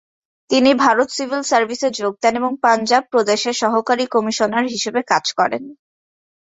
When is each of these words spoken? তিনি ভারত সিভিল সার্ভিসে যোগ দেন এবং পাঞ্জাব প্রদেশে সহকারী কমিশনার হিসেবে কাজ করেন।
তিনি 0.49 0.71
ভারত 0.83 1.09
সিভিল 1.09 1.41
সার্ভিসে 1.43 1.89
যোগ 1.99 2.13
দেন 2.23 2.33
এবং 2.37 2.51
পাঞ্জাব 2.63 3.03
প্রদেশে 3.11 3.51
সহকারী 3.61 4.05
কমিশনার 4.13 4.65
হিসেবে 4.73 5.01
কাজ 5.11 5.25
করেন। 5.39 5.63